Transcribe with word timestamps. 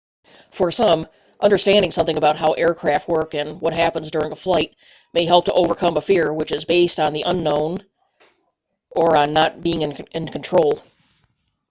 for 0.49 0.71
some 0.71 1.07
understanding 1.39 1.91
something 1.91 2.17
about 2.17 2.35
how 2.35 2.53
aircraft 2.53 3.07
work 3.07 3.35
and 3.35 3.61
what 3.61 3.71
happens 3.71 4.09
during 4.09 4.31
a 4.31 4.35
flight 4.35 4.75
may 5.13 5.25
help 5.25 5.45
to 5.45 5.53
overcome 5.53 5.95
a 5.95 6.01
fear 6.01 6.33
which 6.33 6.51
is 6.51 6.65
based 6.65 6.99
on 6.99 7.13
the 7.13 7.21
unknown 7.21 7.85
or 8.89 9.15
on 9.15 9.31
not 9.33 9.61
being 9.61 9.83
in 9.83 10.27
control 10.29 10.81